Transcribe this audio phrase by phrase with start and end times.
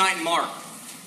[0.00, 0.48] our passage in Mark,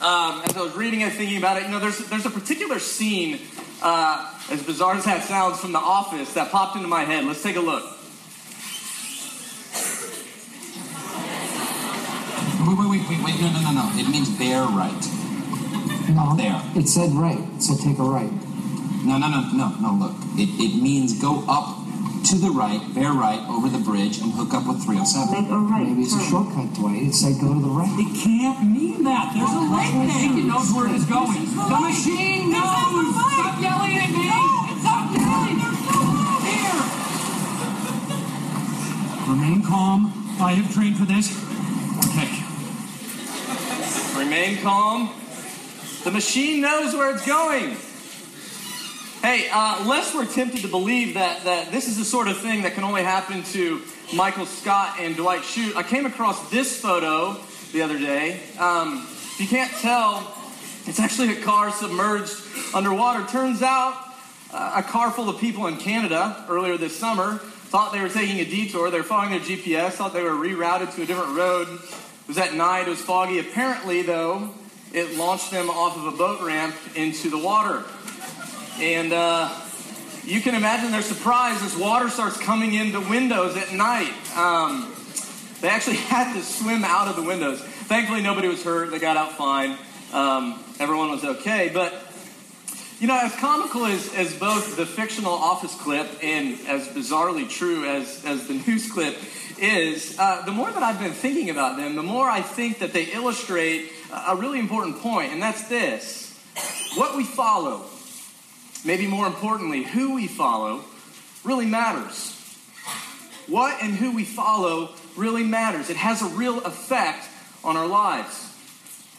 [0.02, 2.80] um, as I was reading and thinking about it, you know, there's, there's a particular
[2.80, 3.39] scene,
[3.82, 7.25] uh, as bizarre as that sounds, from The Office that popped into my head.
[7.25, 7.84] Let's take a look.
[12.68, 13.92] Wait, wait, wait, wait, wait, no, no, no, no.
[13.96, 15.07] It means bear right.
[16.10, 16.62] No, There.
[16.76, 17.39] It said right.
[17.56, 18.32] It said take a right.
[19.04, 20.15] No, no, no, no, no, look.
[20.37, 21.81] It, it means go up
[22.25, 25.32] to the right, bear right, over the bridge, and hook up with 307.
[25.32, 27.04] Make a right Maybe it's a shortcut, Dwight.
[27.04, 27.89] It said go to the right.
[27.98, 29.34] It can't mean that.
[29.34, 30.38] There's a light there.
[30.38, 31.46] It knows where it is going.
[31.50, 33.12] The machine knows.
[33.12, 34.30] Stop yelling at me.
[34.81, 35.59] Stop yelling.
[36.45, 36.81] Here.
[39.28, 40.14] Remain calm.
[40.40, 41.31] I have trained for this.
[42.12, 42.31] Okay.
[44.17, 45.10] Remain calm.
[46.04, 47.78] The machine knows where it's going.
[49.22, 52.64] Hey, uh, lest we're tempted to believe that, that this is the sort of thing
[52.64, 53.80] that can only happen to
[54.16, 57.39] Michael Scott and Dwight Schrute, I came across this photo
[57.72, 58.39] the other day.
[58.58, 60.36] Um, if you can't tell,
[60.88, 62.33] it's actually a car submerged
[62.73, 63.23] underwater.
[63.27, 63.94] Turns out,
[64.52, 68.39] uh, a car full of people in Canada earlier this summer thought they were taking
[68.39, 68.89] a detour.
[68.89, 71.67] They were following their GPS, thought they were rerouted to a different road.
[71.67, 73.38] It was at night, it was foggy.
[73.38, 74.49] Apparently, though,
[74.92, 77.83] it launched them off of a boat ramp into the water.
[78.82, 79.62] And uh,
[80.24, 84.12] you can imagine their surprise as water starts coming in the windows at night.
[84.36, 84.92] Um,
[85.62, 87.62] they actually had to swim out of the windows.
[87.62, 88.90] Thankfully, nobody was hurt.
[88.90, 89.78] They got out fine.
[90.12, 91.70] Um, everyone was okay.
[91.72, 91.94] But,
[93.00, 97.86] you know, as comical as, as both the fictional office clip and as bizarrely true
[97.86, 99.16] as, as the news clip
[99.60, 102.94] is, uh, the more that I've been thinking about them, the more I think that
[102.94, 106.36] they illustrate a a really important point, and that's this.
[106.95, 107.86] What we follow,
[108.83, 110.83] maybe more importantly, who we follow,
[111.43, 112.37] really matters.
[113.47, 115.89] What and who we follow really matters.
[115.89, 117.27] It has a real effect
[117.64, 118.47] on our lives.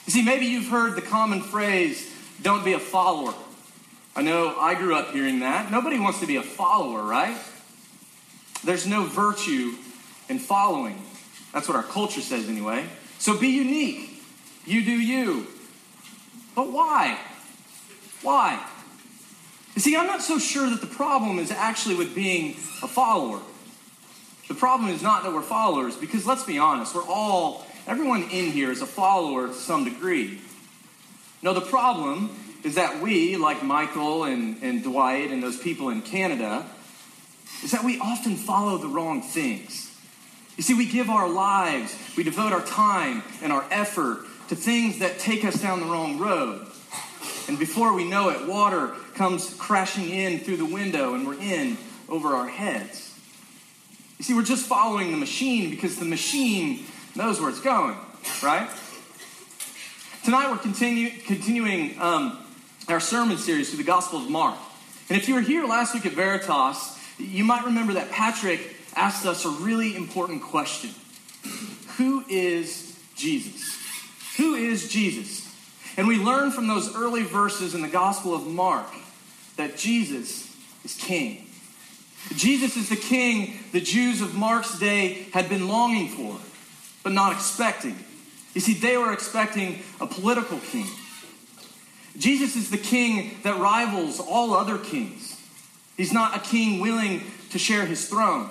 [0.06, 2.12] You see, maybe you've heard the common phrase,
[2.42, 3.34] don't be a follower.
[4.14, 5.70] I know I grew up hearing that.
[5.70, 7.36] Nobody wants to be a follower, right?
[8.64, 9.74] There's no virtue
[10.28, 11.02] in following.
[11.52, 12.84] That's what our culture says, anyway.
[13.18, 14.22] So be unique.
[14.64, 15.46] You do you.
[16.54, 17.18] But why?
[18.22, 18.64] Why?
[19.75, 22.50] You see, I'm not so sure that the problem is actually with being
[22.83, 23.41] a follower.
[24.49, 28.50] The problem is not that we're followers, because let's be honest, we're all, everyone in
[28.53, 30.41] here is a follower to some degree.
[31.43, 36.03] No, the problem is that we, like Michael and, and Dwight and those people in
[36.03, 36.66] Canada,
[37.65, 39.89] is that we often follow the wrong things.
[40.56, 44.99] You see, we give our lives, we devote our time and our effort to things
[44.99, 46.66] that take us down the wrong road.
[47.52, 51.76] And before we know it, water comes crashing in through the window and we're in
[52.08, 53.14] over our heads.
[54.16, 57.94] You see, we're just following the machine because the machine knows where it's going,
[58.42, 58.70] right?
[60.24, 62.38] Tonight we're continue, continuing um,
[62.88, 64.56] our sermon series through the Gospel of Mark.
[65.10, 69.26] And if you were here last week at Veritas, you might remember that Patrick asked
[69.26, 70.88] us a really important question
[71.98, 73.78] Who is Jesus?
[74.38, 75.41] Who is Jesus?
[75.97, 78.86] And we learn from those early verses in the Gospel of Mark
[79.56, 80.54] that Jesus
[80.84, 81.47] is King.
[82.34, 86.38] Jesus is the King the Jews of Mark's day had been longing for,
[87.03, 87.97] but not expecting.
[88.54, 90.86] You see, they were expecting a political king.
[92.19, 95.41] Jesus is the king that rivals all other kings.
[95.97, 98.50] He's not a king willing to share his throne.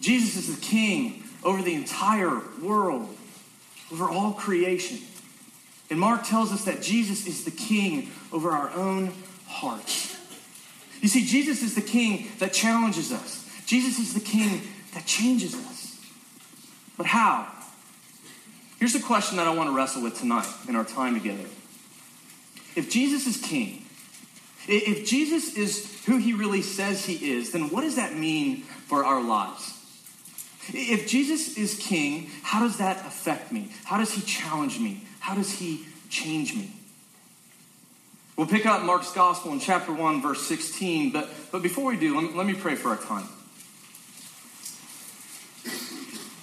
[0.00, 3.14] Jesus is the king over the entire world,
[3.92, 4.98] over all creation.
[5.90, 9.12] And Mark tells us that Jesus is the king over our own
[9.46, 10.16] hearts.
[11.00, 13.48] You see, Jesus is the king that challenges us.
[13.66, 14.62] Jesus is the king
[14.94, 15.98] that changes us.
[16.96, 17.46] But how?
[18.78, 21.44] Here's a question that I want to wrestle with tonight in our time together.
[22.76, 23.84] If Jesus is king,
[24.68, 29.04] if Jesus is who he really says he is, then what does that mean for
[29.04, 29.74] our lives?
[30.68, 33.70] If Jesus is king, how does that affect me?
[33.84, 35.02] How does he challenge me?
[35.28, 36.72] How does he change me?
[38.34, 42.14] We'll pick up Mark's gospel in chapter 1, verse 16, but, but before we do,
[42.14, 43.28] let me, let me pray for our time.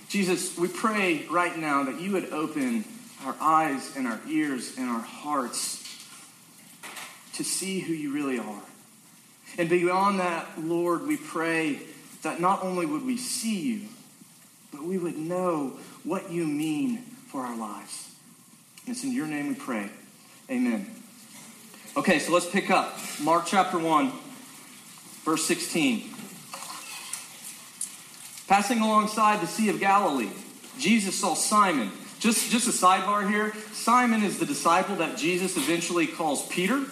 [0.08, 2.86] Jesus, we pray right now that you would open
[3.26, 5.82] our eyes and our ears and our hearts
[7.34, 8.62] to see who you really are.
[9.58, 11.80] And beyond that, Lord, we pray
[12.22, 13.82] that not only would we see you,
[14.72, 16.98] but we would know what you mean
[17.32, 18.05] for our lives.
[18.88, 19.90] It's in your name we pray.
[20.50, 20.86] Amen.
[21.98, 24.12] Okay, so let's pick up Mark chapter 1,
[25.24, 26.10] verse 16.
[28.48, 30.30] Passing alongside the Sea of Galilee,
[30.78, 31.92] Jesus saw Simon.
[32.20, 36.86] Just, just a sidebar here Simon is the disciple that Jesus eventually calls Peter.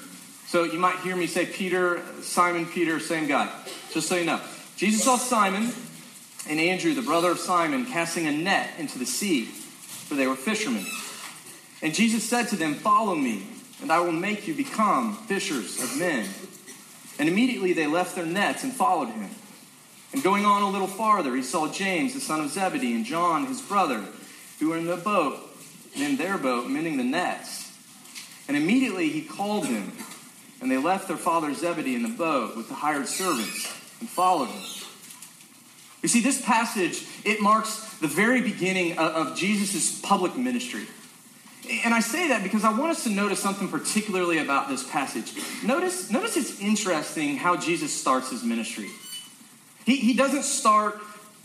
[0.47, 3.49] So you might hear me say Peter, Simon, Peter, same guy.
[3.91, 4.39] Just so you know.
[4.77, 5.71] Jesus saw Simon
[6.47, 10.35] and Andrew, the brother of Simon, casting a net into the sea, for they were
[10.35, 10.85] fishermen.
[11.83, 13.45] And Jesus said to them, Follow me,
[13.81, 16.27] and I will make you become fishers of men.
[17.19, 19.29] And immediately they left their nets and followed him.
[20.13, 23.47] And going on a little farther, he saw James, the son of Zebedee, and John,
[23.47, 24.01] his brother,
[24.59, 25.39] who were in the boat,
[25.95, 27.71] in their boat, mending the nets.
[28.47, 29.91] And immediately he called them,
[30.61, 33.65] and they left their father Zebedee in the boat with the hired servants
[33.99, 34.63] and followed him.
[36.01, 40.85] You see, this passage, it marks the very beginning of, of Jesus' public ministry.
[41.69, 45.33] And I say that because I want us to notice something particularly about this passage.
[45.63, 48.89] Notice, notice it's interesting how Jesus starts his ministry.
[49.85, 50.99] He, he doesn't start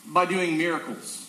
[0.06, 1.25] by doing miracles.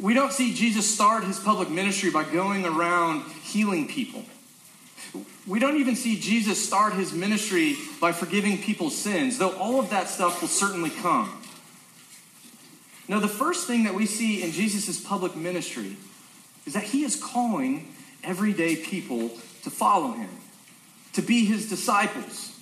[0.00, 4.22] We don't see Jesus start his public ministry by going around healing people.
[5.46, 9.90] We don't even see Jesus start his ministry by forgiving people's sins, though all of
[9.90, 11.40] that stuff will certainly come.
[13.08, 15.96] Now, the first thing that we see in Jesus' public ministry
[16.66, 19.30] is that he is calling everyday people
[19.62, 20.30] to follow him,
[21.12, 22.52] to be his disciples.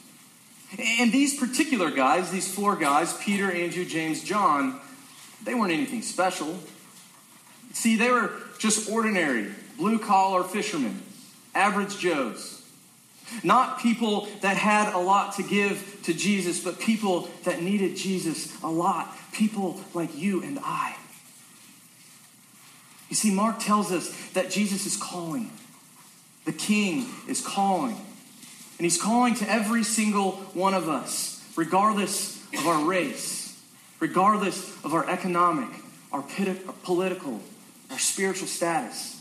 [0.79, 4.81] And these particular guys, these four guys, Peter, Andrew, James, John,
[5.45, 6.59] they weren't anything special.
[7.73, 11.03] See, they were just ordinary, blue collar fishermen,
[11.55, 12.63] average Joes.
[13.43, 18.61] Not people that had a lot to give to Jesus, but people that needed Jesus
[18.63, 19.17] a lot.
[19.33, 20.97] People like you and I.
[23.13, 25.51] You see, Mark tells us that Jesus is calling.
[26.47, 27.95] The King is calling.
[27.95, 33.63] And he's calling to every single one of us, regardless of our race,
[34.01, 35.69] regardless of our economic,
[36.11, 36.25] our
[36.85, 37.43] political,
[37.91, 39.21] our spiritual status.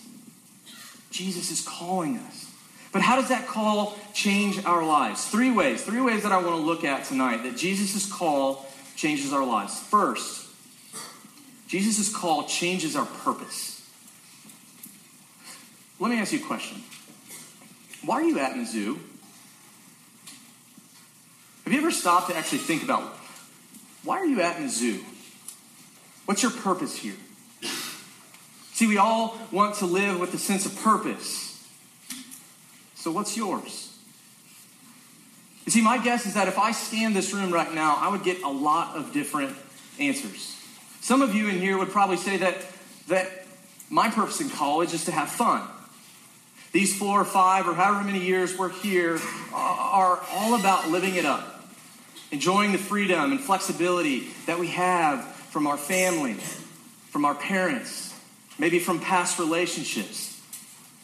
[1.09, 2.49] Jesus is calling us.
[2.93, 5.25] But how does that call change our lives?
[5.25, 5.83] Three ways.
[5.83, 8.65] Three ways that I want to look at tonight that Jesus' call
[8.95, 9.77] changes our lives.
[9.77, 10.47] First,
[11.67, 13.70] Jesus' call changes our purpose.
[16.01, 16.81] Let me ask you a question.
[18.03, 18.97] Why are you at Mizzou?
[21.63, 23.03] Have you ever stopped to actually think about
[24.03, 25.03] why are you at Mizzou?
[26.25, 27.13] What's your purpose here?
[28.73, 31.69] See, we all want to live with a sense of purpose.
[32.95, 33.95] So, what's yours?
[35.65, 38.23] You see, my guess is that if I scanned this room right now, I would
[38.23, 39.55] get a lot of different
[39.99, 40.59] answers.
[40.99, 42.55] Some of you in here would probably say that,
[43.07, 43.45] that
[43.91, 45.61] my purpose in college is to have fun.
[46.71, 49.19] These four or five or however many years we're here
[49.53, 51.65] are all about living it up,
[52.31, 56.35] enjoying the freedom and flexibility that we have from our family,
[57.09, 58.13] from our parents,
[58.57, 60.41] maybe from past relationships.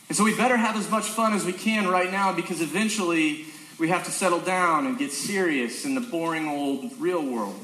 [0.08, 3.46] And so we better have as much fun as we can right now because eventually
[3.78, 7.60] we have to settle down and get serious in the boring old real world.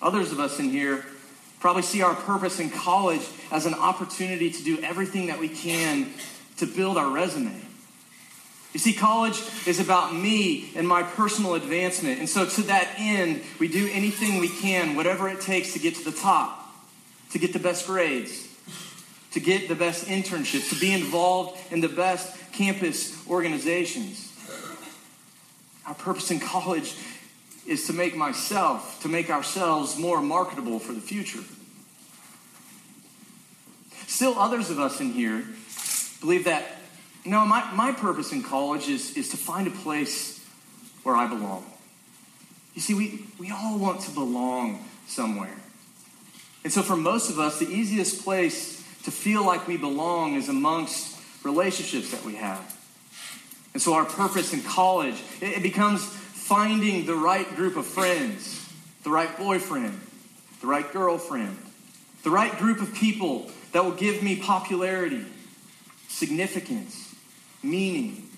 [0.00, 1.04] Others of us in here
[1.60, 6.10] probably see our purpose in college as an opportunity to do everything that we can
[6.56, 7.54] to build our resume.
[8.72, 12.20] You see, college is about me and my personal advancement.
[12.20, 15.96] And so, to that end, we do anything we can, whatever it takes to get
[15.96, 16.72] to the top,
[17.30, 18.46] to get the best grades,
[19.32, 24.28] to get the best internships, to be involved in the best campus organizations.
[25.86, 26.94] Our purpose in college
[27.70, 31.38] is to make myself, to make ourselves more marketable for the future.
[34.08, 35.44] Still, others of us in here
[36.20, 36.64] believe that,
[37.24, 40.44] no, my, my purpose in college is, is to find a place
[41.04, 41.64] where I belong.
[42.74, 45.56] You see, we, we all want to belong somewhere.
[46.64, 50.48] And so, for most of us, the easiest place to feel like we belong is
[50.48, 52.76] amongst relationships that we have.
[53.74, 56.19] And so, our purpose in college, it, it becomes
[56.50, 58.68] finding the right group of friends,
[59.04, 59.96] the right boyfriend,
[60.60, 61.56] the right girlfriend,
[62.24, 65.24] the right group of people that will give me popularity,
[66.08, 67.14] significance,
[67.62, 68.28] meaning.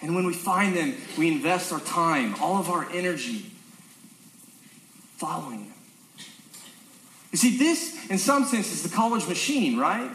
[0.00, 3.50] And when we find them, we invest our time, all of our energy,
[5.16, 5.74] following them.
[7.32, 10.12] You see, this, in some sense, is the college machine, right?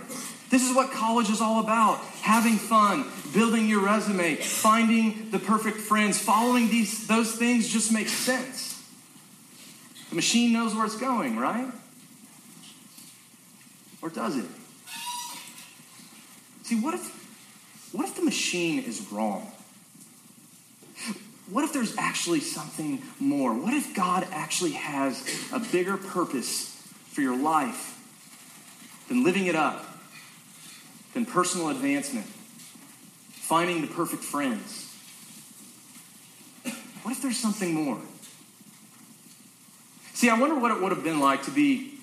[0.55, 5.79] This is what college is all about having fun, building your resume, finding the perfect
[5.79, 6.17] friends.
[6.17, 8.81] Following these, those things just makes sense.
[10.11, 11.67] The machine knows where it's going, right?
[14.01, 14.45] Or does it?
[16.63, 19.51] See, what if, what if the machine is wrong?
[21.49, 23.53] What if there's actually something more?
[23.53, 25.21] What if God actually has
[25.51, 26.81] a bigger purpose
[27.11, 27.99] for your life
[29.09, 29.91] than living it up,
[31.15, 32.27] than personal advancement,
[33.31, 34.93] finding the perfect friends?
[37.01, 37.99] What if there's something more?
[40.13, 41.93] See, I wonder what it would have been like to be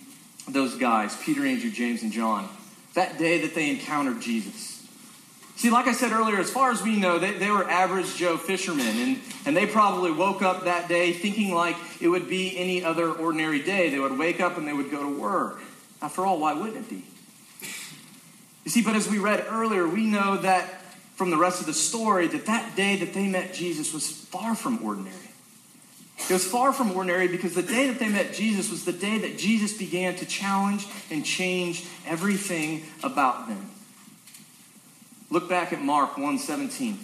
[0.49, 2.49] those guys, Peter, Andrew, James, and John,
[2.95, 4.87] that day that they encountered Jesus.
[5.57, 8.37] See, like I said earlier, as far as we know, they, they were average Joe
[8.37, 12.83] fishermen, and, and they probably woke up that day thinking like it would be any
[12.83, 13.90] other ordinary day.
[13.90, 15.61] They would wake up and they would go to work.
[16.00, 17.04] After all, why wouldn't it be?
[18.64, 20.81] You see, but as we read earlier, we know that
[21.14, 24.54] from the rest of the story that that day that they met Jesus was far
[24.54, 25.16] from ordinary.
[26.28, 29.19] It was far from ordinary because the day that they met Jesus was the day
[29.19, 33.71] that Jesus began to challenge and change everything about them.
[35.31, 36.99] Look back at Mark 1:17.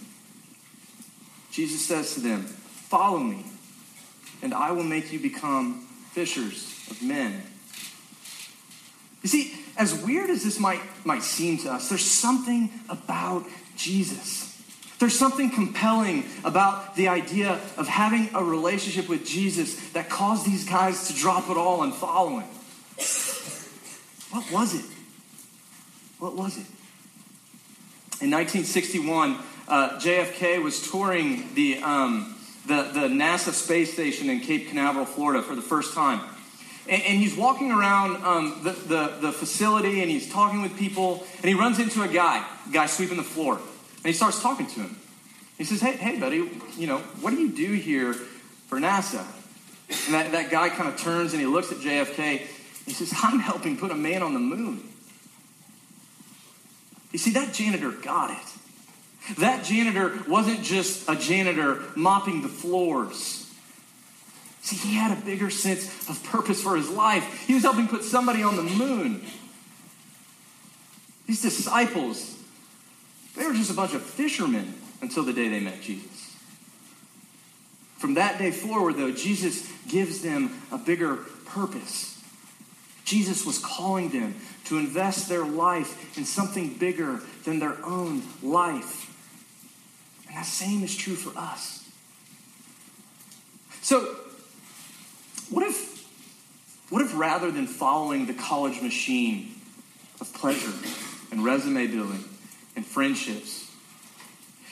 [1.50, 2.45] Jesus says to them,
[2.88, 3.45] "Follow me,
[4.43, 7.43] and I will make you become fishers of men."
[9.23, 13.45] You see, as weird as this might, might seem to us, there's something about
[13.77, 14.45] Jesus.
[14.99, 20.69] There's something compelling about the idea of having a relationship with Jesus that caused these
[20.69, 22.49] guys to drop it all and follow him.
[24.31, 24.85] What was it?
[26.19, 26.67] What was it?
[28.21, 34.69] In 1961, uh, JFK was touring the, um, the, the NASA space station in Cape
[34.69, 36.21] Canaveral, Florida for the first time.
[36.88, 41.25] And, and he's walking around um, the, the, the facility and he's talking with people,
[41.37, 43.57] and he runs into a guy, guy sweeping the floor.
[43.57, 44.97] And he starts talking to him.
[45.59, 49.25] He says, Hey, hey, buddy, you know, what do you do here for NASA?
[50.07, 52.40] And that, that guy kind of turns and he looks at JFK.
[52.87, 54.83] He says, I'm helping put a man on the moon.
[57.12, 59.38] You see, that janitor got it.
[59.38, 63.38] That janitor wasn't just a janitor mopping the floors.
[64.62, 67.47] See, he had a bigger sense of purpose for his life.
[67.47, 69.23] He was helping put somebody on the moon.
[71.27, 72.37] These disciples,
[73.37, 76.37] they were just a bunch of fishermen until the day they met Jesus.
[77.99, 82.23] From that day forward, though, Jesus gives them a bigger purpose.
[83.05, 84.35] Jesus was calling them
[84.67, 89.15] to invest their life in something bigger than their own life.
[90.29, 91.88] And that same is true for us.
[93.81, 94.17] So,
[95.50, 96.07] what if,
[96.90, 99.55] what if rather than following the college machine
[100.21, 100.73] of pleasure
[101.31, 102.25] and resume building
[102.76, 103.71] and friendships,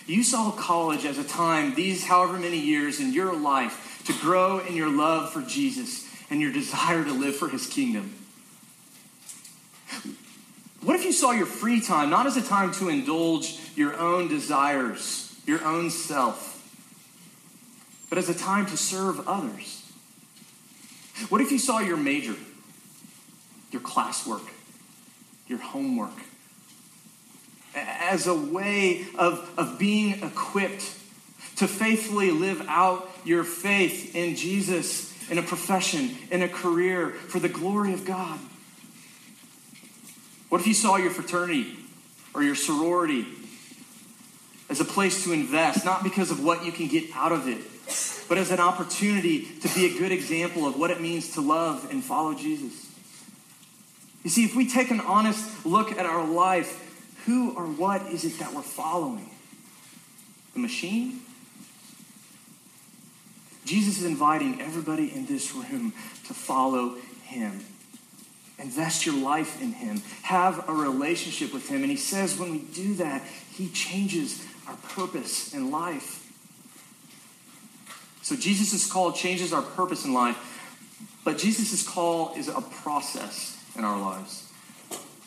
[0.06, 4.60] you saw college as a time, these however many years in your life, to grow
[4.60, 8.14] in your love for Jesus and your desire to live for his kingdom.
[10.82, 14.28] What if you saw your free time not as a time to indulge your own
[14.28, 16.52] desires, your own self,
[18.08, 19.85] but as a time to serve others?
[21.28, 22.34] What if you saw your major,
[23.70, 24.46] your classwork,
[25.46, 26.12] your homework,
[27.74, 30.82] as a way of, of being equipped
[31.56, 37.38] to faithfully live out your faith in Jesus in a profession, in a career, for
[37.38, 38.38] the glory of God?
[40.48, 41.76] What if you saw your fraternity
[42.34, 43.26] or your sorority
[44.68, 47.58] as a place to invest, not because of what you can get out of it,
[48.28, 51.88] but as an opportunity to be a good example of what it means to love
[51.90, 52.90] and follow Jesus?
[54.24, 56.82] You see, if we take an honest look at our life,
[57.26, 59.30] who or what is it that we're following?
[60.54, 61.20] The machine?
[63.64, 65.92] Jesus is inviting everybody in this room
[66.26, 67.64] to follow him.
[68.58, 70.02] Invest your life in him.
[70.22, 71.82] Have a relationship with him.
[71.82, 76.25] And he says when we do that, he changes our purpose in life.
[78.26, 80.36] So Jesus' call changes our purpose in life,
[81.22, 84.50] but Jesus' call is a process in our lives.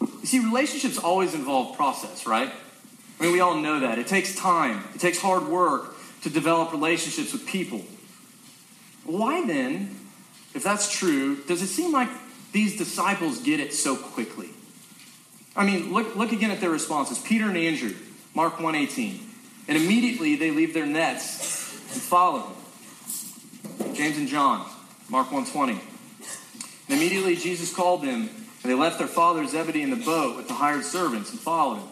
[0.01, 2.51] You see, relationships always involve process, right?
[3.17, 3.99] I mean, we all know that.
[3.99, 7.85] It takes time, it takes hard work to develop relationships with people.
[9.05, 9.95] Why then,
[10.53, 12.09] if that's true, does it seem like
[12.51, 14.49] these disciples get it so quickly?
[15.55, 17.17] I mean, look, look again at their responses.
[17.17, 17.93] Peter and Andrew,
[18.35, 19.21] Mark 1.18.
[19.69, 22.58] And immediately they leave their nets and follow him.
[23.93, 24.65] James and John,
[25.09, 25.71] Mark 1.20.
[25.71, 25.81] And
[26.89, 28.29] immediately Jesus called them
[28.61, 31.77] and they left their father Zebedee in the boat with the hired servants and followed
[31.77, 31.87] him.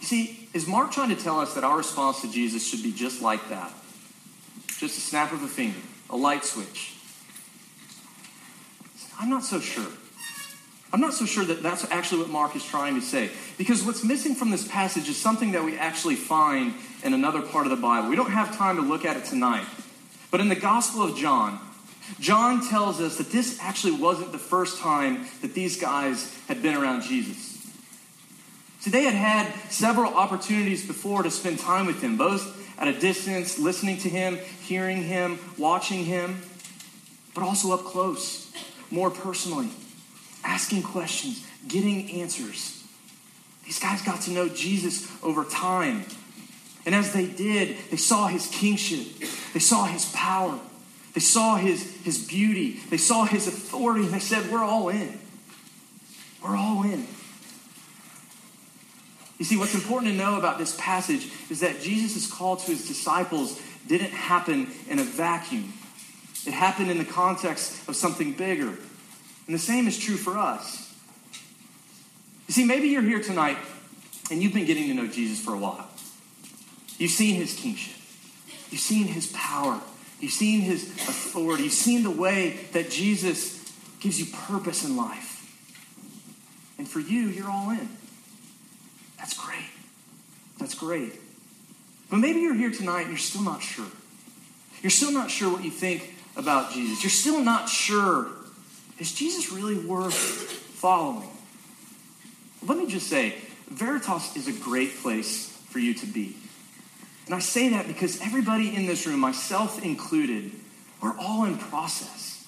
[0.00, 2.92] You see, is Mark trying to tell us that our response to Jesus should be
[2.92, 3.72] just like that?
[4.78, 5.78] Just a snap of a finger,
[6.10, 6.94] a light switch.
[9.18, 9.90] I'm not so sure.
[10.92, 13.30] I'm not so sure that that's actually what Mark is trying to say.
[13.58, 16.74] Because what's missing from this passage is something that we actually find
[17.06, 18.10] in another part of the Bible.
[18.10, 19.64] We don't have time to look at it tonight.
[20.30, 21.60] But in the Gospel of John,
[22.20, 26.74] John tells us that this actually wasn't the first time that these guys had been
[26.74, 27.56] around Jesus.
[28.80, 32.92] So they had had several opportunities before to spend time with him, both at a
[32.92, 36.42] distance, listening to him, hearing him, watching him,
[37.34, 38.52] but also up close,
[38.90, 39.70] more personally,
[40.44, 42.84] asking questions, getting answers.
[43.64, 46.04] These guys got to know Jesus over time.
[46.86, 49.18] And as they did, they saw his kingship,
[49.52, 50.58] they saw his power,
[51.14, 55.18] they saw his, his beauty, they saw his authority, and they said, We're all in.
[56.42, 57.08] We're all in.
[59.38, 62.86] You see, what's important to know about this passage is that Jesus' call to his
[62.86, 65.72] disciples didn't happen in a vacuum.
[66.46, 68.68] It happened in the context of something bigger.
[68.68, 70.94] And the same is true for us.
[72.46, 73.58] You see, maybe you're here tonight
[74.30, 75.88] and you've been getting to know Jesus for a while.
[76.98, 77.96] You've seen his kingship,
[78.70, 79.80] you've seen his power,
[80.20, 85.32] you've seen his authority, you've seen the way that Jesus gives you purpose in life.
[86.78, 87.88] And for you, you're all in.
[89.18, 89.70] That's great.
[90.58, 91.12] That's great.
[92.10, 93.86] But maybe you're here tonight and you're still not sure.
[94.82, 97.02] You're still not sure what you think about Jesus.
[97.02, 98.28] You're still not sure
[98.98, 101.28] is Jesus really worth following?
[102.66, 103.34] Let me just say,
[103.68, 106.36] Veritas is a great place for you to be.
[107.26, 110.52] And I say that because everybody in this room, myself included,
[111.02, 112.46] we're all in process.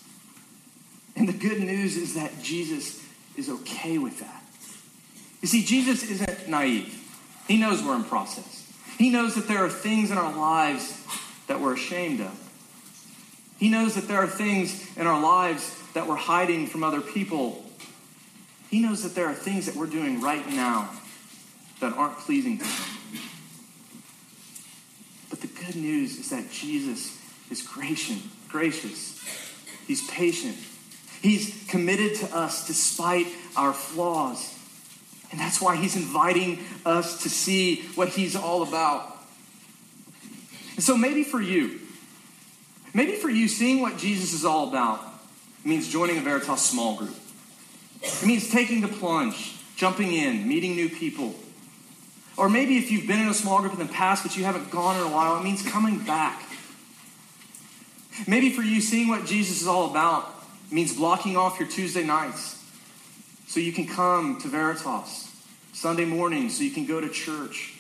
[1.17, 3.05] And the good news is that Jesus
[3.37, 4.45] is okay with that.
[5.43, 6.95] You see, Jesus isn't naive.
[7.49, 8.73] He knows we're in process.
[8.99, 11.05] He knows that there are things in our lives
[11.47, 12.45] that we're ashamed of.
[13.59, 17.65] He knows that there are things in our lives that we're hiding from other people.
[18.71, 20.91] He knows that there are things that we're doing right now
[21.81, 23.21] that aren't pleasing to Him.
[25.31, 27.19] But the good news is that Jesus
[27.51, 28.23] is gracious.
[28.49, 29.23] gracious.
[29.87, 30.57] He's patient.
[31.23, 34.55] He's committed to us despite our flaws.
[35.31, 39.17] And that's why he's inviting us to see what he's all about.
[40.77, 41.81] And so maybe for you,
[42.95, 45.01] maybe for you, seeing what Jesus is all about
[45.65, 47.15] means joining a Veritas small group.
[48.01, 51.35] It means taking the plunge, jumping in, meeting new people.
[52.39, 54.71] Or maybe if you've been in a small group in the past but you haven't
[54.71, 56.41] gone in a while, it means coming back.
[58.29, 60.33] Maybe for you, seeing what Jesus is all about
[60.71, 62.65] means blocking off your Tuesday nights
[63.49, 65.35] so you can come to Veritas
[65.73, 67.75] Sunday morning so you can go to church.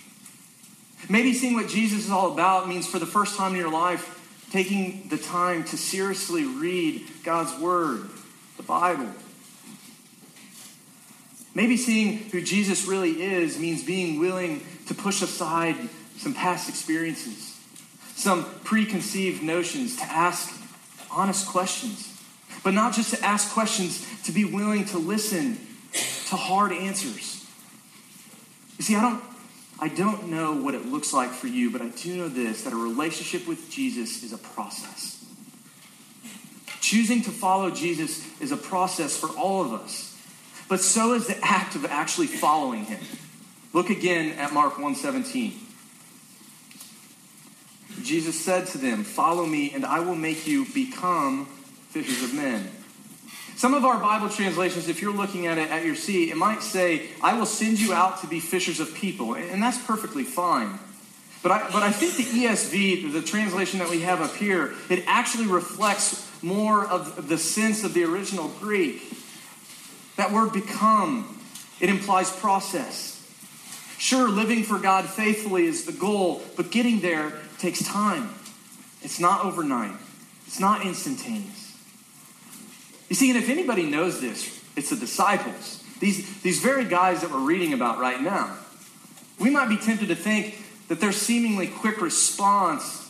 [1.08, 4.16] Maybe seeing what Jesus is all about means for the first time in your life
[4.50, 8.08] taking the time to seriously read God's Word,
[8.56, 9.12] the Bible.
[11.58, 15.74] Maybe seeing who Jesus really is means being willing to push aside
[16.16, 17.58] some past experiences,
[18.14, 20.54] some preconceived notions, to ask
[21.10, 22.16] honest questions.
[22.62, 25.58] But not just to ask questions, to be willing to listen
[26.28, 27.44] to hard answers.
[28.76, 29.24] You see, I don't,
[29.80, 32.72] I don't know what it looks like for you, but I do know this that
[32.72, 35.24] a relationship with Jesus is a process.
[36.80, 40.07] Choosing to follow Jesus is a process for all of us,
[40.68, 43.00] but so is the act of actually following him.
[43.72, 45.58] Look again at Mark 117.
[48.02, 51.46] Jesus said to them, Follow me, and I will make you become
[51.90, 52.70] fishers of men.
[53.56, 56.62] Some of our Bible translations, if you're looking at it at your seat, it might
[56.62, 59.34] say, I will send you out to be fishers of people.
[59.34, 60.78] And that's perfectly fine.
[61.42, 65.02] But I, but I think the ESV, the translation that we have up here, it
[65.06, 69.02] actually reflects more of the sense of the original Greek.
[70.18, 71.40] That word become,
[71.78, 73.14] it implies process.
[73.98, 78.34] Sure, living for God faithfully is the goal, but getting there takes time.
[79.00, 79.94] It's not overnight,
[80.44, 81.72] it's not instantaneous.
[83.08, 85.84] You see, and if anybody knows this, it's the disciples.
[86.00, 88.56] These, these very guys that we're reading about right now.
[89.38, 93.08] We might be tempted to think that their seemingly quick response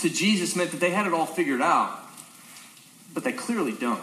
[0.00, 1.98] to Jesus meant that they had it all figured out.
[3.14, 4.02] But they clearly don't.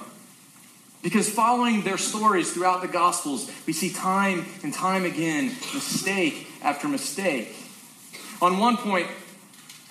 [1.03, 6.87] Because following their stories throughout the Gospels, we see time and time again mistake after
[6.87, 7.53] mistake.
[8.41, 9.07] On one point,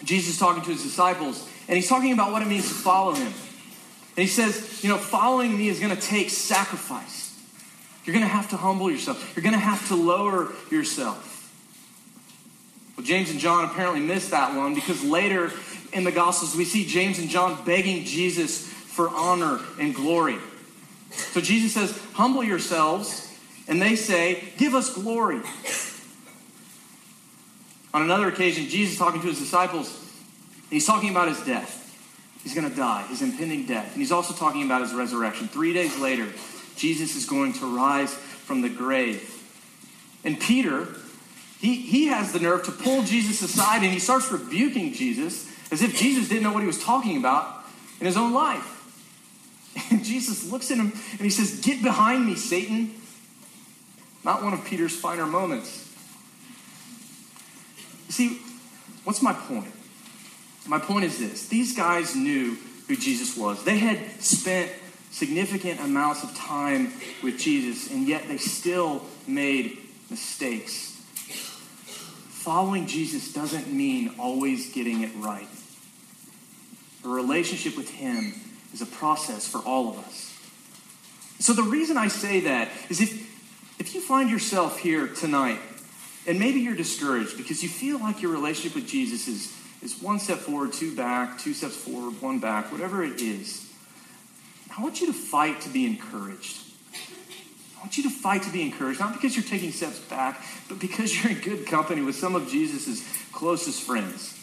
[0.03, 3.13] Jesus is talking to his disciples, and he's talking about what it means to follow
[3.13, 3.27] him.
[3.27, 7.39] And he says, you know, following me is going to take sacrifice.
[8.05, 9.37] You're going to have to humble yourself.
[9.37, 11.29] You're going to have to lower yourself.
[12.97, 15.53] Well, James and John apparently missed that one because later
[15.93, 20.39] in the Gospels we see James and John begging Jesus for honor and glory.
[21.13, 23.29] So Jesus says, humble yourselves.
[23.69, 25.41] And they say, give us glory.
[27.95, 30.11] On another occasion, Jesus talking to his disciples,
[30.71, 31.79] he's talking about his death.
[32.43, 33.93] He's going to die, his impending death.
[33.93, 35.47] And he's also talking about his resurrection.
[35.47, 36.27] Three days later,
[36.77, 39.29] Jesus is going to rise from the grave.
[40.25, 40.89] And Peter,
[41.61, 45.83] he, he has the nerve to pull Jesus aside and he starts rebuking Jesus as
[45.83, 47.65] if Jesus didn't know what he was talking about
[48.01, 48.82] in his own life.
[49.91, 52.95] And Jesus looks at him and he says, Get behind me, Satan.
[54.25, 55.91] Not one of Peter's finer moments.
[58.09, 58.41] See,
[59.05, 59.73] what's my point?
[60.67, 62.57] My point is this these guys knew
[62.89, 64.71] who Jesus was, they had spent
[65.11, 69.79] significant amounts of time with Jesus, and yet they still made
[70.11, 70.91] mistakes.
[72.29, 75.47] Following Jesus doesn't mean always getting it right.
[77.05, 78.35] A relationship with Him
[78.73, 80.39] is a process for all of us.
[81.39, 85.59] So the reason I say that is if, if you find yourself here tonight
[86.27, 90.19] and maybe you're discouraged because you feel like your relationship with Jesus is, is one
[90.19, 93.69] step forward, two back, two steps forward, one back, whatever it is,
[94.77, 96.59] I want you to fight to be encouraged.
[97.77, 100.79] I want you to fight to be encouraged, not because you're taking steps back, but
[100.79, 104.39] because you're in good company with some of Jesus' closest friends.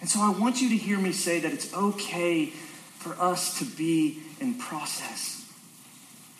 [0.00, 2.52] And so I want you to hear me say that it's okay
[3.00, 5.40] for us to be in process.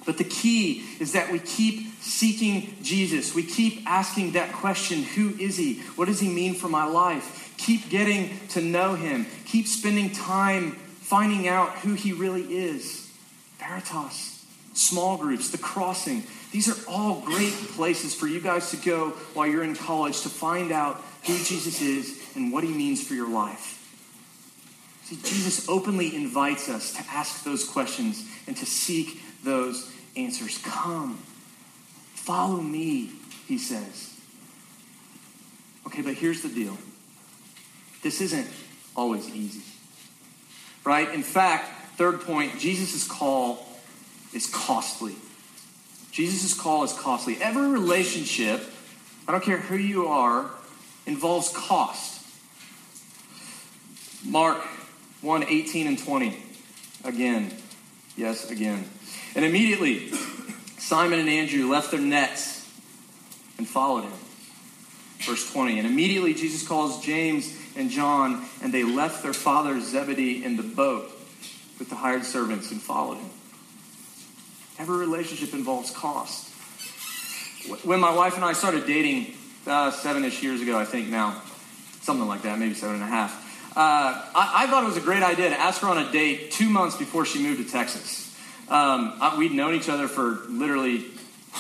[0.07, 3.35] But the key is that we keep seeking Jesus.
[3.35, 5.81] We keep asking that question Who is he?
[5.96, 7.55] What does he mean for my life?
[7.59, 9.27] Keep getting to know him.
[9.46, 13.11] Keep spending time finding out who he really is.
[13.59, 16.25] Veritas, small groups, the crossing.
[16.53, 20.29] These are all great places for you guys to go while you're in college to
[20.29, 23.80] find out who Jesus is and what he means for your life.
[25.11, 30.59] See, Jesus openly invites us to ask those questions and to seek those answers.
[30.59, 31.16] Come,
[32.14, 33.11] follow me,
[33.49, 34.14] he says.
[35.85, 36.79] Okay, but here's the deal
[38.05, 38.46] this isn't
[38.94, 39.62] always easy.
[40.85, 41.12] Right?
[41.12, 43.66] In fact, third point, Jesus' call
[44.33, 45.16] is costly.
[46.12, 47.42] Jesus' call is costly.
[47.42, 48.62] Every relationship,
[49.27, 50.51] I don't care who you are,
[51.05, 52.25] involves cost.
[54.25, 54.64] Mark
[55.23, 56.43] 1 18 and 20.
[57.05, 57.53] Again.
[58.17, 58.85] Yes, again.
[59.35, 60.11] And immediately,
[60.79, 62.69] Simon and Andrew left their nets
[63.59, 64.13] and followed him.
[65.21, 65.79] Verse 20.
[65.79, 70.63] And immediately Jesus calls James and John, and they left their father Zebedee in the
[70.63, 71.11] boat
[71.79, 73.31] with the hired servants and followed him.
[74.79, 76.49] Every relationship involves cost.
[77.85, 79.35] When my wife and I started dating
[79.67, 81.43] uh, seven ish years ago, I think now,
[82.01, 85.01] something like that, maybe seven and a half, uh, I, I, thought it was a
[85.01, 88.37] great idea to ask her on a date two months before she moved to Texas.
[88.69, 90.99] Um, I, we'd known each other for literally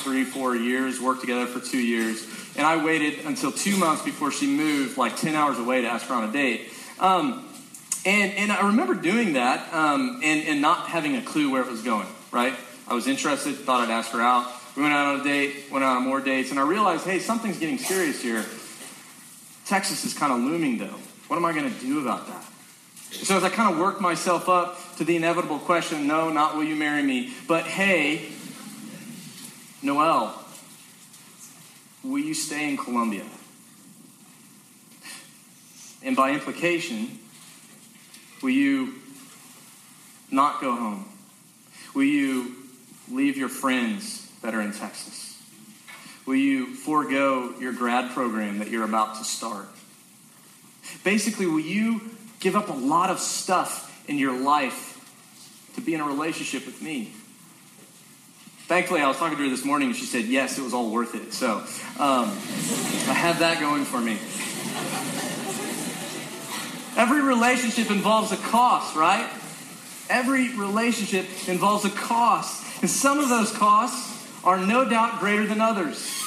[0.02, 4.32] three, four years, worked together for two years, and I waited until two months before
[4.32, 6.72] she moved, like 10 hours away, to ask her on a date.
[6.98, 7.46] Um,
[8.04, 11.68] and, and I remember doing that um, and, and not having a clue where it
[11.68, 12.54] was going, right?
[12.88, 14.50] I was interested, thought I'd ask her out.
[14.76, 17.18] We went out on a date, went out on more dates, and I realized, hey,
[17.18, 18.44] something's getting serious here.
[19.66, 20.96] Texas is kind of looming, though.
[21.30, 22.44] What am I going to do about that?
[23.12, 26.64] So as I kind of worked myself up to the inevitable question, no, not will
[26.64, 28.32] you marry me, but hey,
[29.80, 30.44] Noel,
[32.02, 33.22] will you stay in Columbia?
[36.02, 37.20] And by implication,
[38.42, 38.94] will you
[40.32, 41.08] not go home?
[41.94, 42.56] Will you
[43.08, 45.40] leave your friends that are in Texas?
[46.26, 49.68] Will you forego your grad program that you're about to start?
[51.04, 52.00] Basically, will you
[52.40, 54.88] give up a lot of stuff in your life
[55.74, 57.12] to be in a relationship with me?
[58.66, 60.90] Thankfully, I was talking to her this morning and she said, yes, it was all
[60.90, 61.32] worth it.
[61.32, 61.56] So
[61.98, 62.30] um,
[63.08, 64.16] I have that going for me.
[66.96, 69.28] Every relationship involves a cost, right?
[70.08, 72.64] Every relationship involves a cost.
[72.82, 76.19] And some of those costs are no doubt greater than others.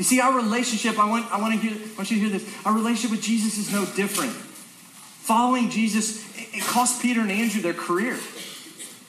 [0.00, 2.30] You see, our relationship, I want, I want, to hear, I want you to hear
[2.30, 2.56] this.
[2.64, 4.32] Our relationship with Jesus is no different.
[4.32, 8.16] Following Jesus, it cost Peter and Andrew their career.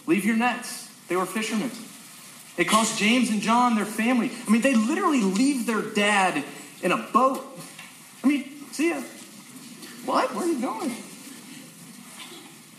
[0.05, 0.91] Leave your nets.
[1.07, 1.71] They were fishermen.
[2.57, 4.31] It cost James and John their family.
[4.45, 6.43] I mean, they literally leave their dad
[6.83, 7.41] in a boat.
[8.21, 9.01] I mean, see ya.
[10.03, 10.35] What?
[10.35, 10.93] Where are you going?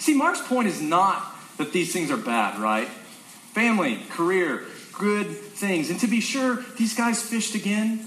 [0.00, 2.88] See, Mark's point is not that these things are bad, right?
[3.54, 5.28] Family, career, good
[5.62, 5.90] things.
[5.90, 8.04] And to be sure, these guys fished again.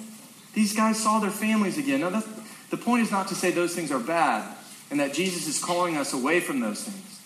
[0.53, 2.01] These guys saw their families again.
[2.01, 2.21] No,
[2.69, 4.55] the point is not to say those things are bad
[4.91, 7.21] and that Jesus is calling us away from those things.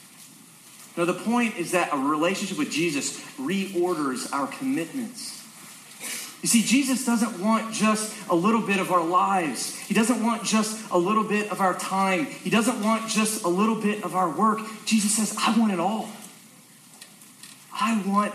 [0.96, 5.36] No, the point is that a relationship with Jesus reorders our commitments.
[6.42, 9.76] You see, Jesus doesn't want just a little bit of our lives.
[9.78, 12.26] He doesn't want just a little bit of our time.
[12.26, 14.60] He doesn't want just a little bit of our work.
[14.86, 16.10] Jesus says, I want it all.
[17.74, 18.34] I want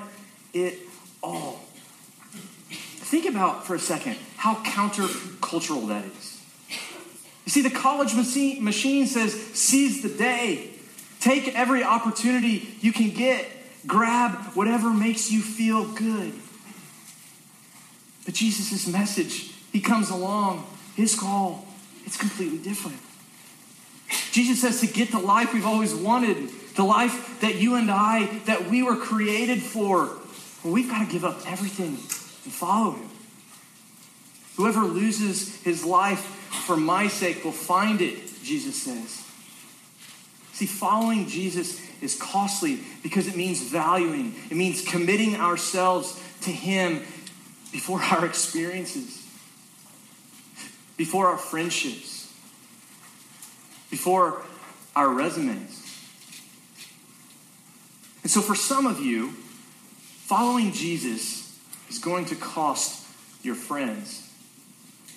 [0.52, 0.80] it
[1.22, 1.63] all.
[3.14, 6.42] Think about for a second how countercultural that is.
[7.44, 10.70] You see, the college machine says, seize the day.
[11.20, 13.46] Take every opportunity you can get.
[13.86, 16.32] Grab whatever makes you feel good.
[18.24, 21.66] But Jesus' message, he comes along, his call,
[22.04, 22.98] it's completely different.
[24.32, 28.40] Jesus says to get the life we've always wanted, the life that you and I,
[28.46, 30.06] that we were created for.
[30.64, 31.96] Well, we've got to give up everything
[32.52, 33.08] follow him.
[34.56, 36.20] Whoever loses his life
[36.66, 39.24] for my sake will find it, Jesus says.
[40.52, 47.02] See, following Jesus is costly because it means valuing, it means committing ourselves to him
[47.72, 49.26] before our experiences,
[50.96, 52.32] before our friendships,
[53.90, 54.42] before
[54.94, 55.80] our resumes.
[58.22, 59.30] And so, for some of you,
[60.26, 61.43] following Jesus
[61.94, 63.06] is going to cost
[63.44, 64.28] your friends,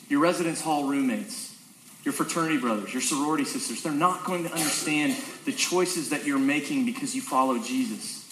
[0.09, 1.55] your residence hall roommates,
[2.03, 3.81] your fraternity brothers, your sorority sisters.
[3.81, 8.23] They're not going to understand the choices that you're making because you follow Jesus.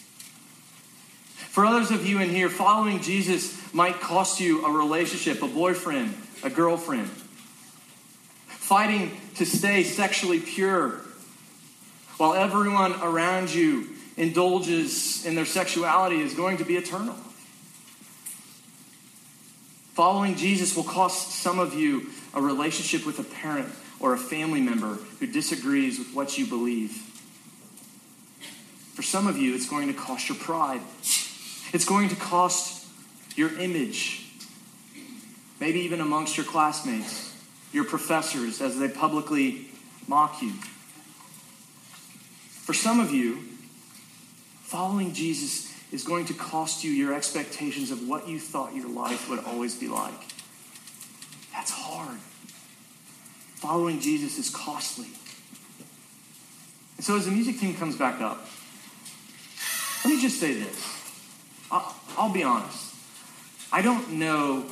[1.50, 6.14] For others of you in here, following Jesus might cost you a relationship, a boyfriend,
[6.44, 7.08] a girlfriend.
[8.48, 11.02] Fighting to stay sexually pure
[12.18, 17.16] while everyone around you indulges in their sexuality is going to be eternal.
[19.96, 24.60] Following Jesus will cost some of you a relationship with a parent or a family
[24.60, 26.92] member who disagrees with what you believe.
[28.94, 30.82] For some of you, it's going to cost your pride.
[31.72, 32.86] It's going to cost
[33.38, 34.26] your image,
[35.62, 37.34] maybe even amongst your classmates,
[37.72, 39.68] your professors, as they publicly
[40.10, 40.52] mock you.
[42.50, 43.44] For some of you,
[44.62, 49.30] following Jesus is going to cost you your expectations of what you thought your life
[49.30, 50.28] would always be like.
[51.54, 52.20] That's hard.
[53.56, 55.08] Following Jesus is costly.
[56.98, 58.46] And so, as the music team comes back up,
[60.04, 60.92] let me just say this.
[61.72, 62.94] I'll, I'll be honest.
[63.72, 64.66] I don't know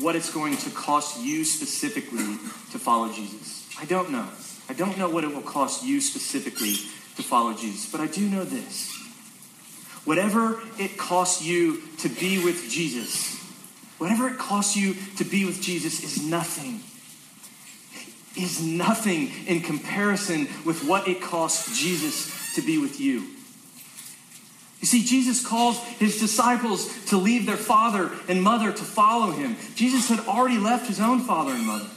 [0.00, 2.38] what it's going to cost you specifically
[2.72, 3.68] to follow Jesus.
[3.78, 4.26] I don't know.
[4.70, 6.74] I don't know what it will cost you specifically
[7.16, 7.90] to follow Jesus.
[7.90, 8.97] But I do know this.
[10.08, 13.36] Whatever it costs you to be with Jesus,
[13.98, 16.80] whatever it costs you to be with Jesus is nothing.
[18.34, 23.26] Is nothing in comparison with what it costs Jesus to be with you.
[24.80, 29.56] You see, Jesus calls his disciples to leave their father and mother to follow him.
[29.74, 31.90] Jesus had already left his own father and mother.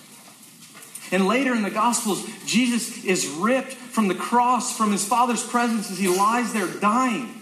[1.13, 5.89] And later in the Gospels, Jesus is ripped from the cross, from his father's presence
[5.89, 7.38] as he lies there dying.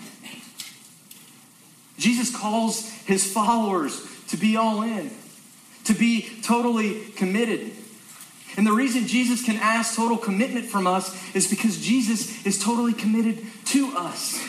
[1.99, 5.11] Jesus calls his followers to be all in,
[5.83, 7.71] to be totally committed.
[8.57, 12.93] And the reason Jesus can ask total commitment from us is because Jesus is totally
[12.93, 14.43] committed to us.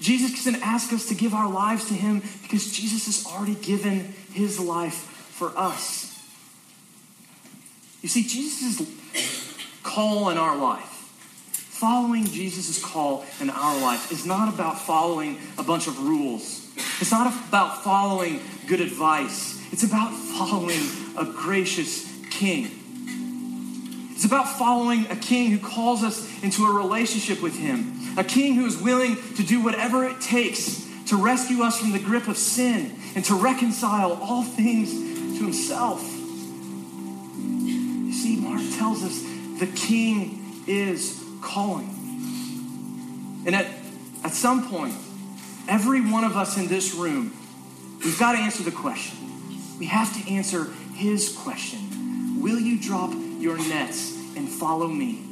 [0.00, 4.14] Jesus can ask us to give our lives to him because Jesus has already given
[4.32, 6.12] his life for us.
[8.02, 8.82] You see, Jesus'
[9.82, 10.84] call in our life,
[11.52, 16.65] following Jesus' call in our life, is not about following a bunch of rules.
[16.76, 19.60] It's not about following good advice.
[19.72, 20.80] It's about following
[21.18, 22.70] a gracious king.
[24.12, 28.54] It's about following a king who calls us into a relationship with him a king
[28.54, 32.36] who is willing to do whatever it takes to rescue us from the grip of
[32.36, 36.02] sin and to reconcile all things to himself.
[37.36, 39.22] You see, Mark tells us
[39.60, 41.90] the king is calling.
[43.46, 43.66] And at,
[44.24, 44.94] at some point,
[45.68, 47.32] every one of us in this room,
[48.04, 49.18] we've got to answer the question.
[49.78, 55.22] We have to answer his question Will you drop your nets and follow me?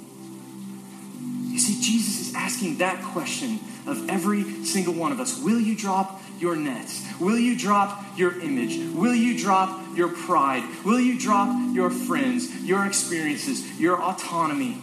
[1.48, 5.40] You see, Jesus is asking that question of every single one of us.
[5.40, 7.06] Will you drop your nets?
[7.20, 8.76] Will you drop your image?
[8.94, 10.64] Will you drop your pride?
[10.84, 14.78] Will you drop your friends, your experiences, your autonomy,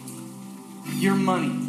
[0.93, 1.67] your money?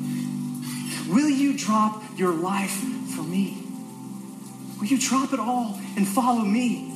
[1.08, 2.70] Will you drop your life
[3.16, 3.61] for me?
[4.82, 6.92] Will you drop it all and follow me?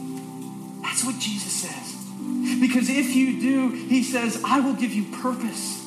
[0.83, 1.95] That's what Jesus says.
[2.61, 5.87] Because if you do, he says, I will give you purpose.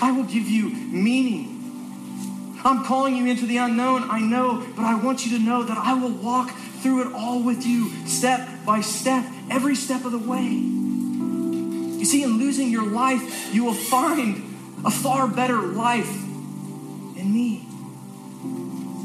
[0.00, 2.56] I will give you meaning.
[2.64, 5.76] I'm calling you into the unknown, I know, but I want you to know that
[5.76, 10.18] I will walk through it all with you, step by step, every step of the
[10.18, 10.40] way.
[10.40, 17.68] You see, in losing your life, you will find a far better life in me.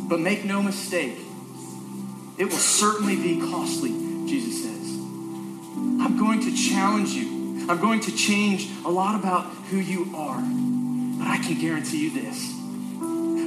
[0.08, 1.17] But make no mistake,
[2.42, 3.92] it will certainly be costly,
[4.28, 4.98] Jesus says.
[6.02, 7.70] I'm going to challenge you.
[7.70, 10.42] I'm going to change a lot about who you are.
[11.20, 12.52] But I can guarantee you this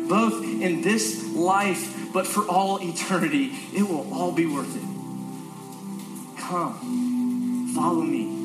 [0.09, 6.41] both in this life, but for all eternity, it will all be worth it.
[6.41, 8.44] Come, follow me.